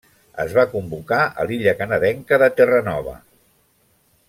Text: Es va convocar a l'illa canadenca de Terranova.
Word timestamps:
Es 0.43 0.53
va 0.59 0.63
convocar 0.71 1.19
a 1.43 1.45
l'illa 1.51 1.75
canadenca 1.83 2.41
de 2.45 2.49
Terranova. 2.61 3.15